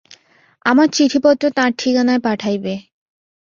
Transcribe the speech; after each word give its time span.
আমার 0.65 0.87
চিঠিপত্র 0.93 1.43
তাঁর 1.57 1.71
ঠিকানায় 1.77 2.21
পাঠাইবে। 2.21 2.73